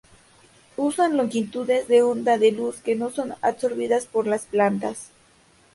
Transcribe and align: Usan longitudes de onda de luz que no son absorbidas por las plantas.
Usan 0.85 1.13
longitudes 1.15 1.87
de 1.87 2.01
onda 2.01 2.39
de 2.39 2.51
luz 2.51 2.77
que 2.81 2.95
no 2.95 3.11
son 3.11 3.35
absorbidas 3.43 4.07
por 4.07 4.25
las 4.25 4.47
plantas. 4.47 5.11